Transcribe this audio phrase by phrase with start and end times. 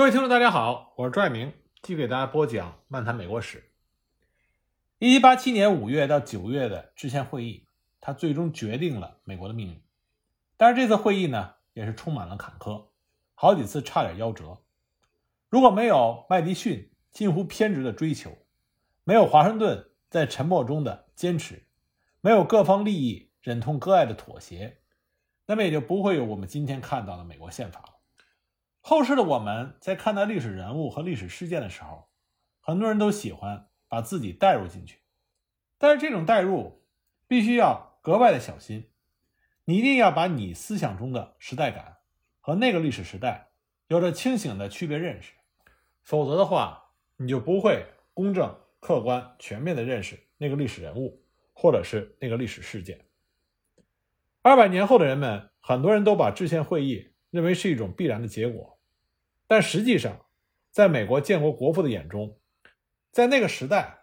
[0.00, 1.52] 各位听众，大家好，我是朱爱明，
[1.82, 3.58] 继续给大家播讲《漫谈美国史》。
[4.98, 7.66] 一七八七年五月到九月的制宪会议，
[8.00, 9.82] 它最终决定了美国的命运。
[10.56, 12.86] 但是这次会议呢，也是充满了坎坷，
[13.34, 14.56] 好几次差点夭折。
[15.50, 18.38] 如果没有麦迪逊近乎偏执的追求，
[19.04, 21.66] 没有华盛顿在沉默中的坚持，
[22.22, 24.78] 没有各方利益忍痛割爱的妥协，
[25.44, 27.89] 那么也就不会有我们今天看到的美国宪法。
[28.90, 32.08] 后世的我们在看待历史人物和历史事件的时候，
[32.58, 34.98] 很多人都喜欢把自己带入进去，
[35.78, 36.82] 但是这种带入
[37.28, 38.90] 必须要格外的小心，
[39.64, 41.98] 你一定要把你思想中的时代感
[42.40, 43.50] 和那个历史时代
[43.86, 45.34] 有着清醒的区别认识，
[46.02, 51.22] 否则的话，你就不会公正、客观、全面的认识那个历史人物
[51.52, 52.98] 或者是那个历史事件。
[54.42, 57.06] 二百年后的人们，很多人都把制宪会议。
[57.30, 58.79] 认为是一种必然的结果，
[59.50, 60.26] 但实际上，
[60.70, 62.38] 在美国建国国父的眼中，
[63.10, 64.02] 在那个时代，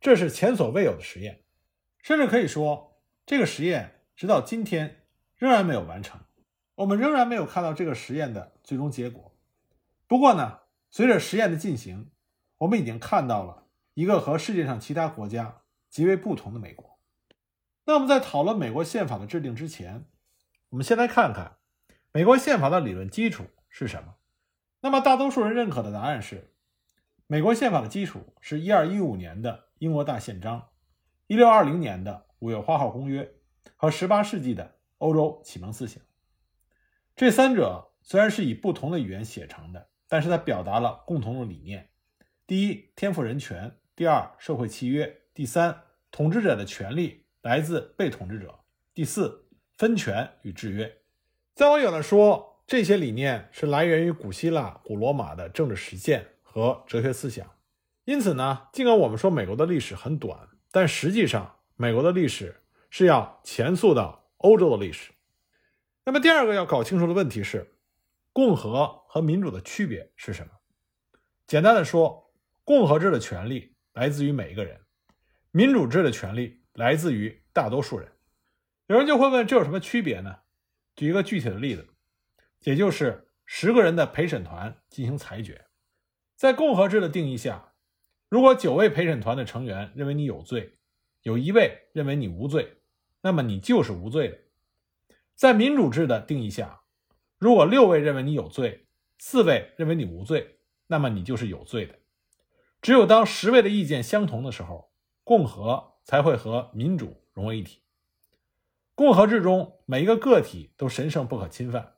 [0.00, 1.44] 这是前所未有的实验，
[2.02, 5.04] 甚至可以说，这个实验直到今天
[5.36, 6.20] 仍然没有完成，
[6.74, 9.32] 我们仍然没有看到这个实验的最终结果。
[10.08, 10.58] 不过呢，
[10.90, 12.10] 随着实验的进行，
[12.58, 16.98] 我们已经看到了一个和世界上其他国家极为不同的美国。
[17.84, 20.04] 那我们，在讨论美国宪法的制定之前，
[20.70, 21.58] 我们先来看看。
[22.10, 24.16] 美国宪法的理论基础是什么？
[24.82, 26.54] 那么大多数人认可的答案是，
[27.26, 30.70] 美国宪法的基础是一二一五年的英国大宪章，
[31.26, 33.34] 一六二零年的五月花号公约
[33.76, 36.02] 和十八世纪的欧洲启蒙思想。
[37.14, 41.90] 这三者虽然是以不同的语言写成的，但是它表达了共同的理念：
[42.46, 48.64] 第一，天赋人权；第二，社会契约；第三，统治者的权利来自被统治者；
[48.94, 51.02] 第四，分权与制约。
[51.54, 57.44] 在我有的说，这些理念是来源于古希腊、古罗马的政治实践和哲学思想。
[58.04, 65.10] 因此呢，尽管我们说美国的历史很短，但实际上美国的历史是要前溯到欧洲的历史。
[66.04, 67.74] 那么第二个要搞清楚的问题是，
[68.32, 70.52] 共和和民主的区别是什么？
[71.48, 72.32] 简单的说，
[72.62, 74.78] 共和制的权利来自于每一个人，
[75.50, 78.12] 民主制的权利来自于大多数人。
[78.86, 80.36] 有人就会问，这有什么区别呢？
[80.94, 81.88] 举一个具体的例子，
[82.60, 85.66] 也就是十个人的陪审团进行裁决。
[86.36, 87.74] 在共和制的定义下，
[88.28, 90.78] 如果九位陪审团的成员认为你有罪，
[91.22, 92.78] 有一位认为你无罪，
[93.22, 94.38] 那么你就是无罪的。
[95.34, 96.82] 在民主制的定义下，
[97.38, 98.86] 如果六位认为你有罪，
[99.18, 101.98] 四位认为你无罪，那么你就是有罪的。
[102.80, 104.92] 只有当十位的意见相同的时候，
[105.24, 107.82] 共和才会和民主融为一体。
[108.94, 111.96] 共和制中每一个个体都神圣不可侵犯，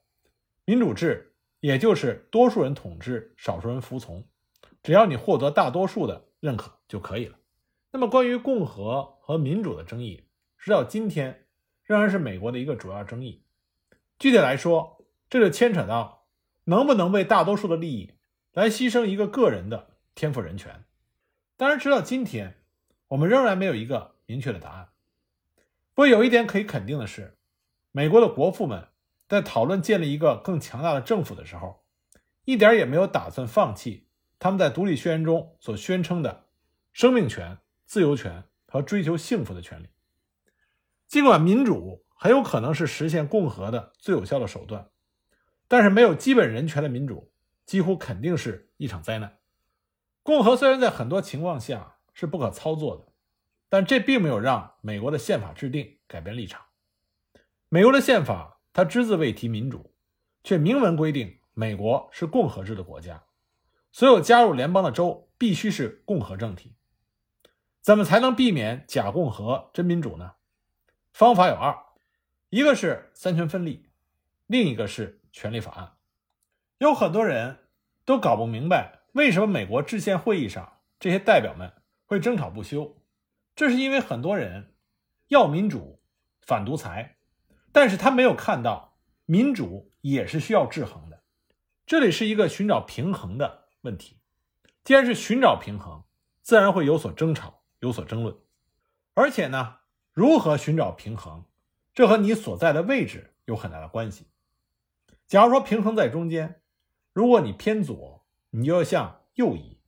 [0.65, 4.27] 民主制也就是多数人统治，少数人服从，
[4.83, 7.39] 只要你获得大多数的认可就可以了。
[7.91, 10.25] 那么，关于共和和民主的争议，
[10.57, 11.47] 直到今天
[11.83, 13.45] 仍然是美国的一个主要争议。
[14.19, 16.27] 具体来说，这就牵扯到
[16.65, 18.15] 能不能为大多数的利益
[18.53, 20.85] 来牺牲一个个人的天赋人权。
[21.57, 22.55] 当然，直到今天，
[23.09, 24.89] 我们仍然没有一个明确的答案。
[25.95, 27.37] 不过有一点可以肯定的是，
[27.91, 28.89] 美国的国父们
[29.33, 31.87] 在讨论建立一个更强大的政府的时候，
[32.45, 34.07] 一点也没有打算放弃
[34.39, 36.49] 他们在独立宣言中所宣称的
[36.93, 37.57] 生命权、
[37.87, 39.89] 自由权和追求幸福的权利。
[41.09, 44.91] 尽管民主很有可能是实现共和的最有效的手段，
[45.67, 47.33] 但是没有基本人权的民主
[47.65, 49.39] 几乎肯定是一场灾难。
[50.23, 53.11] 共和虽然在很多情况下是不可操作的。
[53.71, 56.61] 但这并没有让美国的宪法制定改变立场。
[57.71, 59.95] 美国的宪法他只字未提民主，
[60.43, 63.25] 却明文规定美国是共和制的国家，
[63.91, 66.75] 所有加入联邦的州必须是共和政体。
[67.81, 70.35] 怎么才能避免假共和真民主呢？
[71.13, 71.77] 方法有二，
[72.49, 73.91] 一个是三权分立，
[74.47, 75.93] 另一个是权利法案。
[76.79, 77.59] 有很多人
[78.05, 81.73] 都搞不明白，为什么美国制宪会议上这些代表们
[82.07, 82.97] 会争吵不休。
[83.55, 84.75] 这是因为很多人
[85.29, 86.01] 要民主、
[86.41, 87.17] 反独裁，
[87.73, 91.23] 但是他没有看到民主也是需要制衡的。
[91.87, 94.19] 这里是一个寻找平衡的问题。
[94.85, 96.05] 既然是寻找平衡，
[96.43, 98.37] 自然会有所争吵、有所争论。
[99.15, 99.77] 而且呢，
[100.13, 101.45] 如何寻找平衡，
[101.95, 104.27] 这和你所在的位置有很大的关系。
[105.27, 106.61] 假如说平衡在中间，
[107.13, 109.79] 如果你偏左，你就要向右移；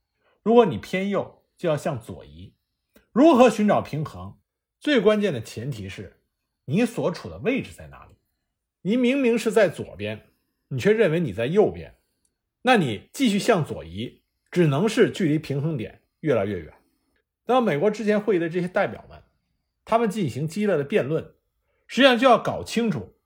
[0.42, 2.54] 如果你偏右，就要向左移。
[3.12, 4.38] 如何寻找平衡？
[4.78, 6.22] 最关键的前提是
[6.66, 8.14] 你所处的位置在哪里。
[8.82, 10.28] 你明明是在左边，
[10.68, 11.92] 你却认为你在右边；
[12.62, 16.74] 那你继续向左移，只能是距离平衡点越来越远。
[17.46, 19.22] 那么，美国之前会议的这些代表们，
[19.84, 21.34] 他们进行激烈的辩论，
[21.86, 23.16] 实际上就要搞清楚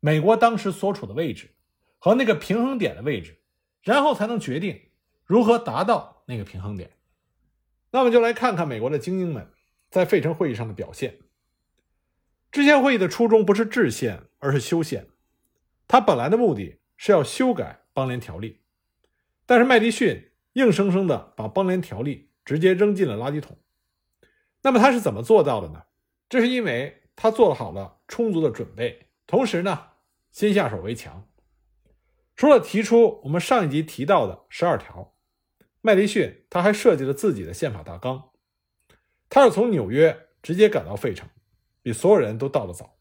[0.00, 1.50] 美国当时所处的位置
[1.98, 3.40] 和那个平衡点的位置，
[3.82, 4.80] 然后才能决定
[5.24, 6.90] 如何达到那个平衡点。
[7.90, 9.48] 那么，就来看看美国的精英们
[9.90, 11.18] 在费城会议上的表现。
[12.50, 15.06] 制宪会议的初衷不是制宪，而是修宪。
[15.86, 18.60] 它本来的目的是要修改邦联条例，
[19.46, 23.58] 但是麦迪逊硬生生的把邦联条例直接扔进了垃圾桶。
[24.62, 25.84] 那么他是怎么做到的呢？
[26.28, 29.88] 这是因为他做好了充足的准备，同时呢，
[30.32, 31.28] 先下手为强。
[32.34, 35.14] 除了提出我们上一集提到的十二条，
[35.80, 38.30] 麦迪逊他还设计了自己的宪法大纲。
[39.28, 41.28] 他是从纽约直接赶到费城。
[41.88, 42.98] 比所有人都到得早，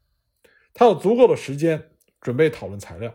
[0.74, 1.92] 他有足够的时间
[2.22, 3.14] 准备讨论材料。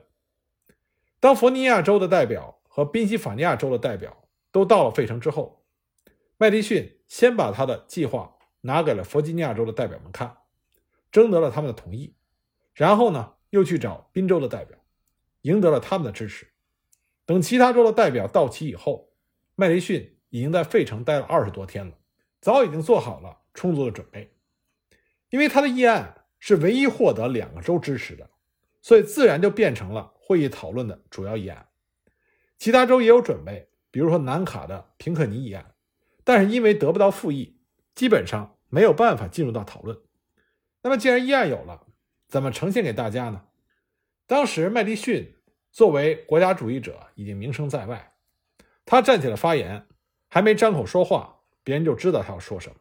[1.18, 5.64] 当弗尼亚州的代表和宾夕法尼亚州的代表都到了费城之后，
[6.36, 10.36] 麦迪逊先把他的计划拿给了弗吉尼亚州的代表们看，
[11.10, 12.14] 征得了他们的同意，
[12.74, 14.78] 然后呢，又去找宾州的代表，
[15.40, 16.46] 赢得了他们的支持。
[17.24, 19.08] 等其他州的代表到齐以后，
[19.54, 21.96] 麦迪逊已经在费城待了二十多天了，
[22.42, 24.36] 早已经做好了充足的准备。
[25.32, 28.28] 因为他的议案是唯一获得两个州支持的，
[28.82, 31.68] 所以自然就变成了会议讨论的主要议案。
[32.58, 35.74] 其他州也有准备，比如说南卡的平克尼议案，
[36.22, 37.58] 但是因为得不到复议，
[37.94, 39.98] 基本上没有办法进入到讨论。
[40.82, 41.86] 那么既然议案有了，
[42.28, 43.46] 怎么呈现给大家呢？
[44.26, 45.34] 当时麦迪逊
[45.70, 48.12] 作为国家主义者已经名声在外，
[48.84, 49.86] 他站起来发言，
[50.28, 52.76] 还没张口说话，别人就知道他要说什么。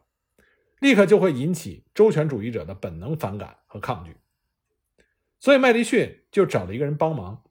[0.82, 4.16] 立刻就会引起周全主义者的本能反感和抗拒，
[5.38, 7.44] 所以麦迪逊就找了一个人帮忙，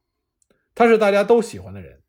[0.76, 2.02] 他是大家都喜欢的人，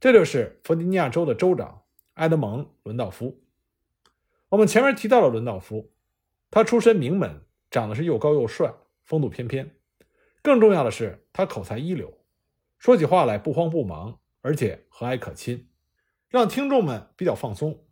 [0.00, 1.82] 这就是弗吉尼亚州的州长
[2.14, 3.40] 埃德蒙·伦道夫。
[4.48, 5.92] 我们前面提到了伦道夫，
[6.50, 8.74] 他出身名门，长得是又高又帅，
[9.04, 9.76] 风度翩翩，
[10.42, 12.18] 更重要的是他口才一流，
[12.78, 15.68] 说起话来不慌不忙，而且和蔼可亲，
[16.28, 17.84] 让听众们比较放松。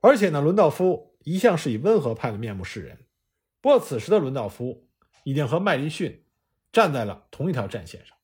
[0.00, 1.09] 而且呢，伦道夫。
[1.22, 3.06] 一向是以温和派的面目示人，
[3.60, 4.88] 不过此时的伦道夫
[5.22, 6.24] 已经和麦迪逊
[6.72, 8.16] 站在了同一条战线上，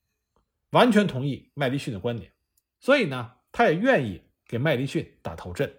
[0.70, 2.32] 完全同意麦迪逊的观点，
[2.80, 5.78] 所以呢，他也愿意给麦迪逊打头阵。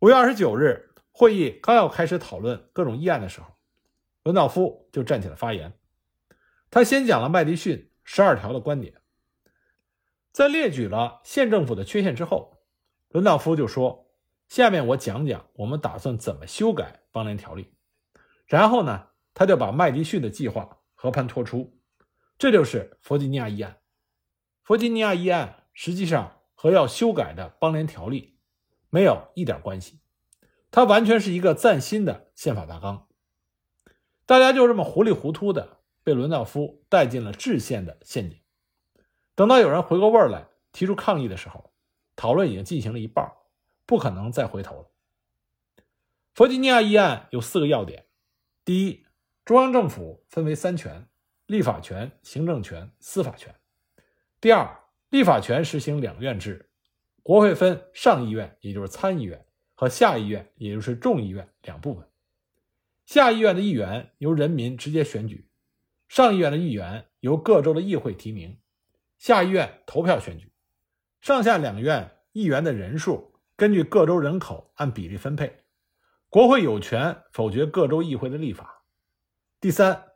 [0.00, 3.54] 五月二十九日，会议刚要开始讨论各种议案的时候，
[4.22, 5.72] 伦道夫就站起来发言。
[6.70, 9.00] 他先讲了麦迪逊十二条的观点，
[10.30, 12.58] 在列举了县政府的缺陷之后，
[13.08, 14.03] 伦道夫就说。
[14.54, 17.74] 下面我讲讲我们打算怎么修改邦联条例，
[18.46, 21.76] 然后呢，他就把麦迪逊的计划和盘托出，
[22.38, 23.78] 这就是弗吉尼亚议案。
[24.62, 28.38] 弗吉尼亚议案实际上和要修改的邦联条例
[28.90, 29.98] 没有一点关系，
[30.70, 33.08] 它完全是一个崭新的宪法大纲。
[34.24, 38.38] 大家就这么糊里糊涂的被伦道夫带进了制宪的陷阱。
[39.34, 41.72] 等到有人回过味儿来提出抗议的时候，
[42.14, 43.32] 讨论已经进行了一半。
[43.86, 44.90] 不可能再回头了。
[46.34, 48.06] 弗吉尼亚议案有四个要点：
[48.64, 49.06] 第一，
[49.44, 51.06] 中央政府分为三权：
[51.46, 53.52] 立法权、行政权、司法权；
[54.40, 56.70] 第二，立法权实行两院制，
[57.22, 62.08] 国会分上议院，也就是参议院和下议院，也就是众议院两部分。
[63.06, 65.48] 下议院的议员由人民直接选举，
[66.08, 68.58] 上议院的议员由各州的议会提名，
[69.18, 70.50] 下议院投票选举。
[71.20, 73.33] 上下两院议员的人数。
[73.56, 75.64] 根据各州人口按比例分配，
[76.28, 78.82] 国会有权否决各州议会的立法。
[79.60, 80.06] 第三，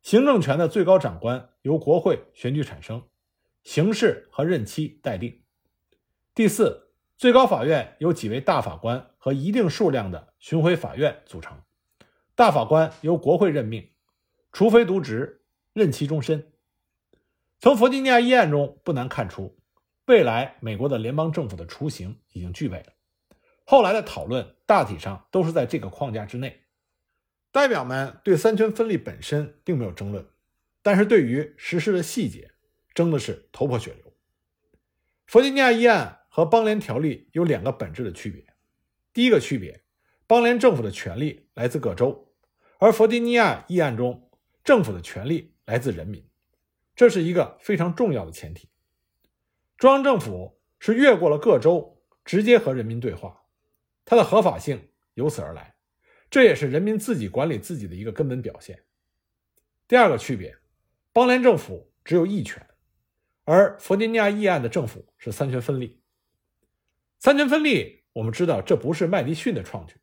[0.00, 3.02] 行政权的最高长官由国会选举产生，
[3.62, 5.42] 形式和任期待定。
[6.34, 11.60] 第四，最高法院由几位大法官和一定数量的巡回法院组成，
[12.34, 13.90] 大法官由国会任命，
[14.52, 15.42] 除非渎职，
[15.74, 16.50] 任期终身。
[17.58, 19.55] 从弗吉尼亚议案中不难看出。
[20.06, 22.92] 未来美国的联邦政府的雏形已经具备了。
[23.64, 26.62] 后来的讨论大体上都是在这个框架之内。
[27.50, 30.24] 代表们对三权分立本身并没有争论，
[30.82, 32.52] 但是对于实施的细节
[32.94, 34.12] 争的是头破血流。
[35.26, 38.44] 弗吉尼亚议案和邦联条例有两个本质的区别。
[39.12, 39.82] 第一个区别，
[40.28, 42.32] 邦联政府的权力来自各州，
[42.78, 44.30] 而弗吉尼亚议案中
[44.62, 46.24] 政府的权力来自人民，
[46.94, 48.68] 这是一个非常重要的前提。
[49.78, 53.42] 中央政府是越过了各州，直接和人民对话，
[54.06, 55.74] 它的合法性由此而来，
[56.30, 58.82] 这也是人民自己管理自己的一个根本表现。
[59.86, 60.56] 第二个区别，
[61.12, 62.66] 邦联政府只有一权，
[63.44, 66.00] 而弗吉尼亚议案的政府是三权分立。
[67.18, 69.96] 三权分立，我们知道这不是麦迪逊的创举，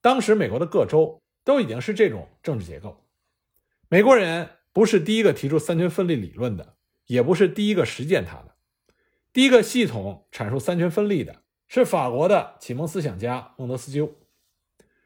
[0.00, 3.04] 当时美国的各州都已经是这种政治结构。
[3.88, 8.51] 美国人不是第一个提出三权分立理论的，也不是第一个实践它的。
[9.32, 14.14] 第一个系统阐述三权分立的是法国的启蒙思想家孟德斯鸠。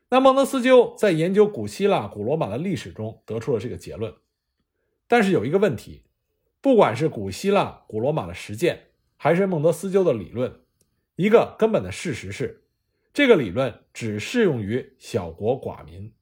[0.08, 4.12] 那孟德斯鸠在研究古希腊、古罗马的历史中得出了这个结论。
[5.06, 6.02] 但是有一个问题，
[6.60, 10.60] 不管是古希腊、古罗马的实践，还是孟德斯鸠的理论。
[11.14, 12.64] 一个根本的事实是，
[13.14, 16.12] 这个理论只适用于小国寡民。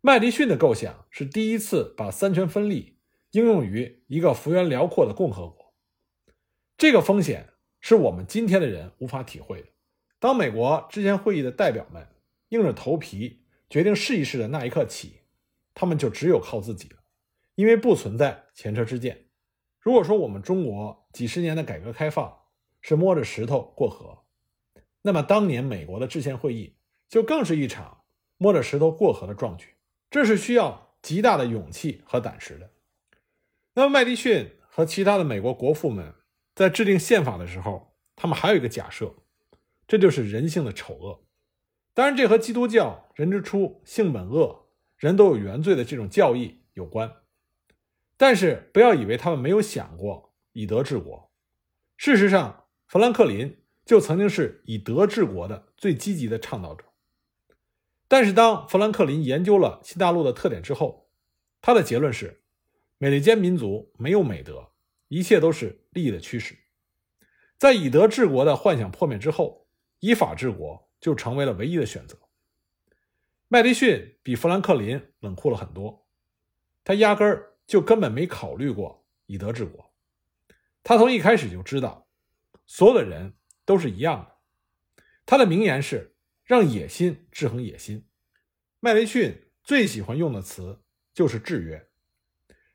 [0.00, 2.98] 麦迪逊的构想是第一次把三权分立
[3.32, 5.55] 应用于一个幅员辽阔的共和国。
[6.78, 7.48] 这个风险
[7.80, 9.68] 是我们今天的人无法体会的。
[10.18, 12.06] 当美国制宪会议的代表们
[12.48, 15.20] 硬着头皮决定试一试的那一刻起，
[15.74, 16.96] 他们就只有靠自己了，
[17.54, 19.28] 因为不存在前车之鉴。
[19.80, 22.40] 如果说我们中国几十年的改革开放，
[22.82, 24.24] 是摸着石头过河，
[25.02, 26.76] 那么当年美国的制宪会议
[27.08, 28.04] 就更是一场
[28.36, 29.74] 摸着石头过河的壮举，
[30.10, 32.70] 这是需要极大的勇气和胆识的。
[33.74, 36.14] 那么麦迪逊和其他的美国国父们
[36.56, 39.14] 在制定宪法的时候，他们还有一个假设，
[39.86, 41.24] 这就是人性的丑恶。
[41.94, 47.12] 当然，这和基督教“人之初，性本恶，人都有原罪”的这种教义有关。
[48.16, 51.30] 但是不要以为他们没有想过以德治国，
[51.96, 52.64] 事实上。
[52.88, 56.84] 富兰克林就曾经是以德治国的最积极的倡导者，
[58.06, 61.10] 但是当富兰克林研究了新大陆的特点之后，
[61.60, 62.42] 他的结论是：
[62.98, 64.70] 美利坚民族没有美德，
[65.08, 66.56] 一切都是利益的驱使。
[67.58, 69.66] 在以德治国的幻想破灭之后，
[70.00, 72.18] 以法治国就成为了唯一的选择。
[73.48, 76.06] 麦迪逊比富兰克林冷酷了很多，
[76.84, 79.94] 他压根儿就根本没考虑过以德治国，
[80.82, 82.08] 他从一开始就知道。
[82.66, 83.34] 所有的人
[83.64, 84.36] 都是一样的。
[85.24, 88.06] 他的名言是“让野心制衡野心”。
[88.80, 90.82] 麦迪逊最喜欢用的词
[91.14, 91.88] 就是“制约”。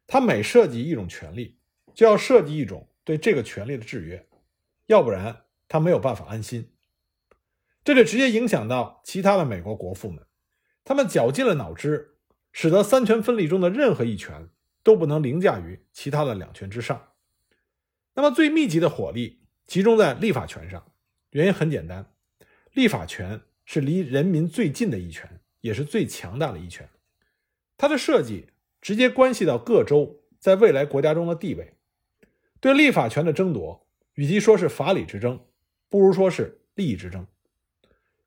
[0.08, 1.61] 他每设计一种权利，
[1.94, 4.28] 就要设计一种对这个权利的制约，
[4.88, 6.72] 要不然他没有办法安心。
[7.84, 10.26] 这就直接影响到其他的美国国父们，
[10.84, 12.18] 他们绞尽了脑汁，
[12.52, 14.50] 使得三权分立中的任何一权
[14.84, 17.14] 都不能凌驾于其他的两权之上。
[18.14, 19.40] 那么最密集的火力。
[19.68, 20.92] 集中在立法权上，
[21.30, 22.14] 原因很简单，
[22.74, 26.90] 立法权是离人民最近的一权，也是最强大的一权。
[27.78, 28.48] 它的设计
[28.82, 31.78] 直接关系到各州在未来国家中的地位。
[32.62, 35.46] 对立法权的争夺，与其说是法理之争，
[35.90, 37.28] 不如说是利益之争。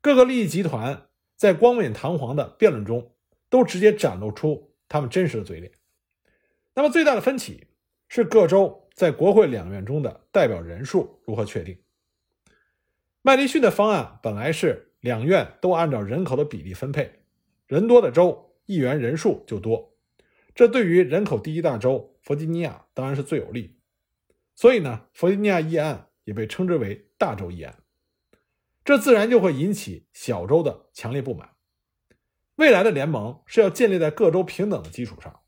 [0.02, 3.14] 各个利益集团在光冕堂皇的辩论中，
[3.48, 5.72] 都直接展露出他们真实的嘴脸。
[6.74, 7.68] 那么最大的分歧
[8.08, 8.82] 是各州。
[8.94, 11.76] 在国会两院中的代表人数如何确定？
[13.22, 17.10] 麦迪逊的方案本来是两院都按照人口的比例分配，
[17.66, 19.96] 人多的州议员人数就多，
[20.54, 23.80] 这对于人口第一大州弗吉尼亚当然是最有利。
[24.54, 27.82] 所以呢，弗吉尼亚议案也被称之为大州议案，
[28.84, 31.50] 这自然就会引起小州的强烈不满。
[32.56, 35.40] 未来的联盟是要建立在各州平等的基础上，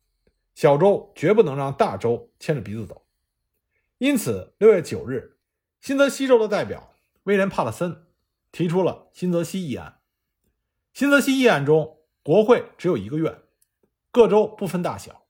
[0.55, 3.07] 小州绝不能让大州牵着鼻子走。
[3.99, 5.39] 因此，六月九日，
[5.81, 8.07] 新泽西州的代表威廉·帕特森
[8.51, 10.01] 提出了新泽西议案。
[10.93, 13.43] 新泽西议案中，国会只有一个院，
[14.11, 15.26] 各州不分大小，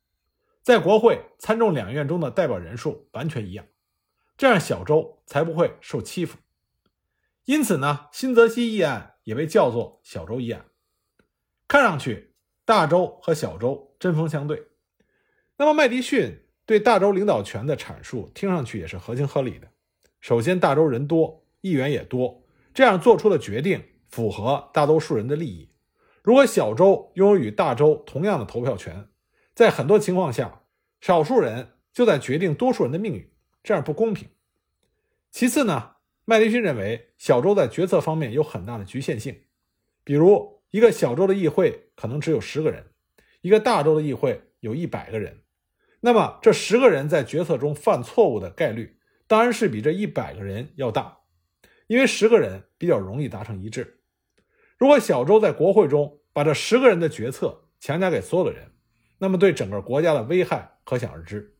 [0.67, 3.65] 在国会参众两院中的代表人数完全一样，
[4.37, 6.39] 这样小州才不会受欺负。
[7.45, 10.65] 因此呢，新泽西议案也被叫做小州议案。
[11.69, 14.67] 看上去，大州和小州针锋相对。
[15.57, 16.43] 那么，麦迪逊。
[16.65, 19.69] 对大州领导权的阐述，听上去也是合情合理的。
[20.19, 22.43] 首先，大州人多，议员也多，
[22.75, 25.71] 这样做出的决定符合大多数人的利益。
[26.25, 29.09] 如果小州拥有与大州同样的投票权，
[29.57, 30.65] 在很多情况下，
[31.01, 33.31] 少数人就在决定多数人的命运，
[33.63, 34.29] 这样不公平。
[35.31, 35.93] 其次呢，
[36.27, 39.45] 麦迪逊认为小州在决策方面有很大的局限性，
[40.05, 42.85] 比如一个小州的议会可能只有十个人，
[43.41, 45.41] 一个大州的议会有一百个人。
[46.01, 51.21] 那么，这十个人在决策中犯错误的概率，当然是比这一百个人要大，
[51.87, 54.03] 因为十个人比较容易达成一致。
[54.77, 58.73] 如果小州在国会中把这十个人的决策强加给所有的人，
[59.19, 61.57] 那么对整个国家的危害可想而知。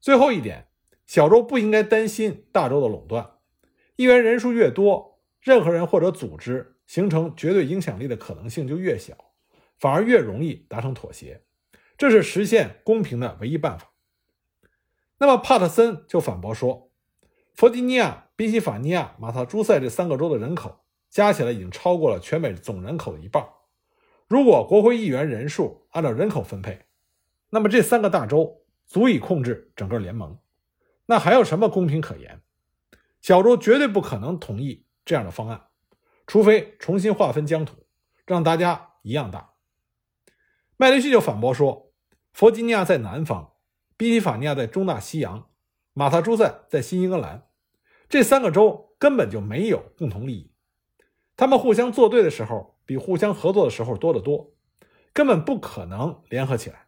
[0.00, 0.68] 最后一点，
[1.06, 3.38] 小州不应该担心大州的垄断，
[3.96, 9.32] 议员人数越多，任何人或者组织形成绝对影响力的可能性就越小，
[9.78, 11.42] 反而越容易达成妥协。
[11.96, 13.90] 这是实现公平的唯一办法。
[15.18, 16.92] 那么帕特森就反驳说，
[17.54, 23.44] 弗吉尼亚、宾夕法尼亚、马萨诸塞这三个州的人口加起来已经超过了全美总人口的一半。
[24.28, 26.82] 如果国会议员人数按照人口分配，
[27.50, 30.38] 那么这三个大州足以控制整个联盟。
[31.06, 32.42] 那还有什么公平可言？
[33.22, 35.68] 小州绝对不可能同意这样的方案，
[36.26, 37.86] 除非重新划分疆土，
[38.26, 39.54] 让大家一样大。
[40.76, 41.90] 麦迪逊就反驳说，
[42.32, 43.54] 弗吉尼亚在南方，
[43.96, 45.48] 宾夕法尼亚在中大西洋，
[45.94, 47.48] 马萨诸塞在新英格兰，
[48.08, 50.52] 这三个州根本就没有共同利益，
[51.34, 54.54] 他们互相作对的时候比互相合作的时候多得多，
[55.12, 56.86] 根本不可能联合起来。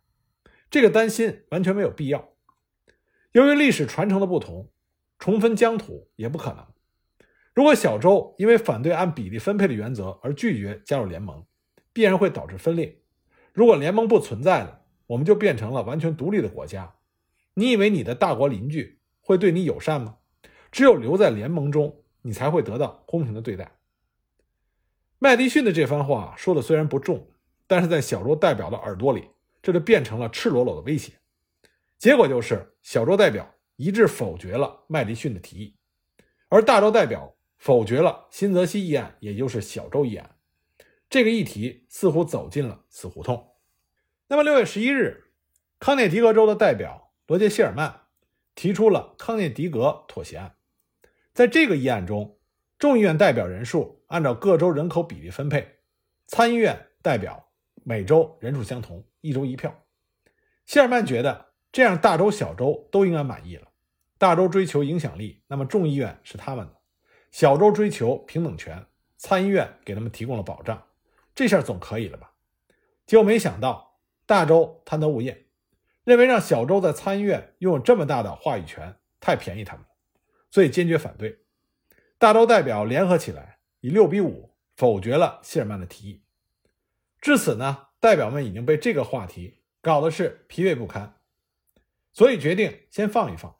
[0.70, 2.30] 这个担心完全没有必要。
[3.32, 4.70] 由于历史传承的不同，
[5.18, 6.66] 重分疆土也不可能。
[7.52, 11.44] 如果小周因为反对按比例分配的原则而拒绝加入联盟，
[11.92, 13.02] 必然会导致分裂。
[13.52, 16.94] 如果联盟不存在了，我们就变成了完全独立的国家。
[17.52, 20.16] 你以为你的大国邻居会对你友善吗？
[20.72, 23.70] 只有留在联盟中，你才会得到公平的对待。
[25.22, 27.28] 麦迪逊的这番话说的虽然不重，
[27.66, 29.28] 但是在小州代表的耳朵里，
[29.60, 31.12] 这就变成了赤裸裸的威胁。
[31.98, 35.76] 结果就是小州代表一致否决了麦迪逊的提议，
[36.48, 40.36] 而大州代表否决了新泽西议案，也就是小州议案。
[41.10, 43.52] 这个议题似乎走进了死胡同。
[44.28, 45.24] 那么六月十一日，
[45.78, 48.06] 康涅狄格州的代表罗杰·希尔曼
[48.54, 50.54] 提出了康涅狄格妥协案。
[51.34, 52.38] 在这个议案中，
[52.80, 55.80] 众议院代表人数按照各州人口比例分配，
[56.26, 57.52] 参议院代表
[57.84, 59.84] 每州人数相同，一州一票。
[60.66, 61.50] 希尔曼觉得。
[61.72, 63.68] 这样，大州、小州都应该满意了。
[64.18, 66.72] 大州追求影响力，那么众议院是他们的；
[67.30, 70.82] 小州追求平等权，参议院给他们提供了保障。
[71.32, 72.32] 这下总可以了吧？
[73.06, 75.44] 结果没想到，大州贪得无厌，
[76.02, 79.88] 认为让小州在参议院拥有这么大的话语权太便宜他们了，
[80.50, 81.38] 所以坚决反对。
[82.20, 86.22] 大州代表联合起来，以六比五否决了希尔曼的提议。
[87.18, 91.18] 至此呢，代表们已经被这个话题搞得是疲惫不堪。
[92.12, 93.56] 所以决定先放一放，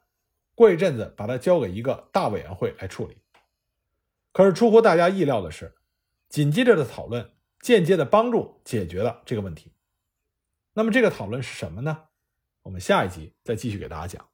[0.53, 3.17] 过一阵子把它交给一个大委员会来处理。
[4.31, 5.73] 可是出乎大家意料的是，
[6.29, 7.31] 紧接着的讨论
[7.61, 9.73] 间接的帮助解决了这个问题。
[10.73, 12.03] 那么这个讨论是什么呢？
[12.61, 14.30] 我们下一集再继续给大家讲。